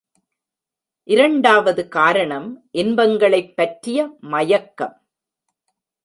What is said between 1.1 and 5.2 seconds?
இரண்டாவது காரணம் இன்பங்களைப் பற்றிய மயக்கம்.